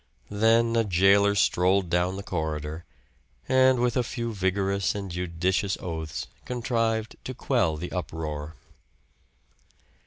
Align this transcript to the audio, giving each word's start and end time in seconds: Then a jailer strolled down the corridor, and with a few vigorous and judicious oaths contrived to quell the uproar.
Then 0.31 0.75
a 0.75 0.83
jailer 0.83 1.35
strolled 1.35 1.91
down 1.91 2.15
the 2.15 2.23
corridor, 2.23 2.85
and 3.47 3.79
with 3.79 3.95
a 3.95 4.01
few 4.01 4.33
vigorous 4.33 4.95
and 4.95 5.11
judicious 5.11 5.77
oaths 5.79 6.25
contrived 6.43 7.17
to 7.23 7.35
quell 7.35 7.77
the 7.77 7.91
uproar. 7.91 8.55